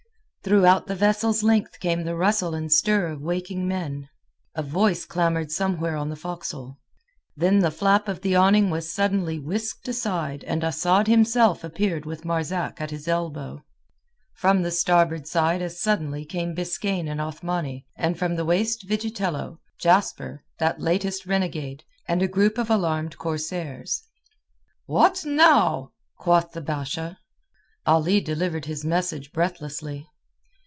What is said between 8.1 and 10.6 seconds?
the awning was suddenly whisked aside